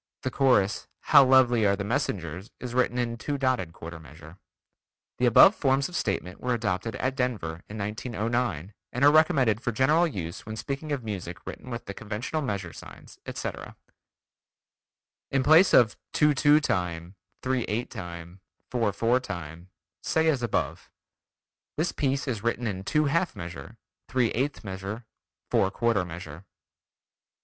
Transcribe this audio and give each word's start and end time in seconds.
The 0.23 0.31
chorus: 0.31 0.87
"How 1.01 1.23
lovely 1.23 1.63
are 1.63 1.75
the 1.75 1.83
Messengers" 1.83 2.49
is 2.59 2.73
written 2.73 2.97
in 2.97 3.17
two 3.19 3.37
dotted 3.37 3.71
quarter 3.71 3.99
measure. 3.99 4.39
The 5.19 5.27
above 5.27 5.53
forms 5.53 5.87
of 5.89 5.95
statement 5.95 6.39
were 6.41 6.55
adopted 6.55 6.95
at 6.95 7.15
Denver 7.15 7.61
in 7.69 7.77
1909, 7.77 8.73
and 8.91 9.05
are 9.05 9.11
recommended 9.11 9.61
for 9.61 9.71
general 9.71 10.07
use 10.07 10.43
when 10.43 10.55
speaking 10.55 10.91
of 10.91 11.03
music 11.03 11.45
written 11.45 11.69
with 11.69 11.85
the 11.85 11.93
conventional 11.93 12.41
measure 12.41 12.73
signs, 12.73 13.19
etc. 13.27 13.75
In 15.29 15.43
place 15.43 15.71
of: 15.71 15.95
"two 16.13 16.33
two 16.33 16.59
time, 16.59 17.13
three 17.43 17.61
eight 17.65 17.91
time, 17.91 18.39
four 18.71 18.91
four 18.91 19.19
time," 19.19 19.69
say 20.01 20.27
as 20.29 20.41
above: 20.41 20.89
"This 21.77 21.91
piece 21.91 22.27
is 22.27 22.41
written 22.41 22.65
in 22.65 22.83
two 22.83 23.05
half 23.05 23.35
measure, 23.35 23.77
three 24.09 24.31
eighth 24.31 24.63
measure, 24.63 25.05
four 25.51 25.69
quarter 25.69 26.03
measure." 26.03 26.43